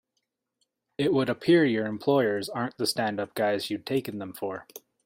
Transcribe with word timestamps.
It 0.97 1.13
would 1.13 1.29
appear 1.29 1.63
your 1.63 1.85
employers 1.85 2.49
aren't 2.49 2.75
the 2.77 2.87
stand 2.87 3.19
up 3.19 3.35
guys 3.35 3.69
you'd 3.69 3.85
taken 3.85 4.17
them 4.17 4.33
for. 4.33 4.65